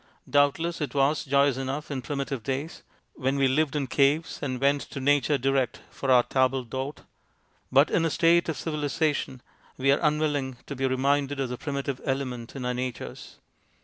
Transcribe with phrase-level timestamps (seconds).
[0.27, 2.81] Doubtless it was joyous enough in primitive days,
[3.13, 7.01] when we lived in caves and went to Nature direct for our table d'hote;
[7.71, 9.43] but in a state of civiliza tion
[9.77, 13.37] we are unwilling to be reminded of the primitive element in our natures.